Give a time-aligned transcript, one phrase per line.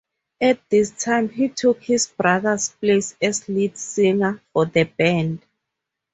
[0.41, 5.45] At this time, he took his brother's place as lead singer for the band.